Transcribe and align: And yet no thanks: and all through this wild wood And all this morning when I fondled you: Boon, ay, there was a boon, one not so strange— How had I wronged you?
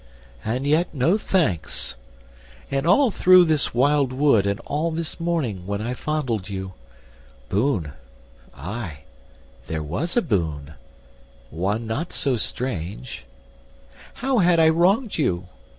And 0.43 0.65
yet 0.65 0.95
no 0.95 1.15
thanks: 1.19 1.95
and 2.71 2.87
all 2.87 3.11
through 3.11 3.45
this 3.45 3.71
wild 3.71 4.11
wood 4.11 4.47
And 4.47 4.59
all 4.61 4.89
this 4.89 5.19
morning 5.19 5.67
when 5.67 5.79
I 5.79 5.93
fondled 5.93 6.49
you: 6.49 6.73
Boon, 7.49 7.91
ay, 8.55 9.01
there 9.67 9.83
was 9.83 10.17
a 10.17 10.23
boon, 10.23 10.73
one 11.51 11.85
not 11.85 12.13
so 12.13 12.35
strange— 12.35 13.25
How 14.15 14.39
had 14.39 14.59
I 14.59 14.69
wronged 14.69 15.19
you? 15.19 15.47